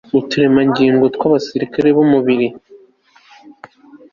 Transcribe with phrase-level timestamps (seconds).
[0.19, 2.47] uturemangingo tw abasirikari b umubiri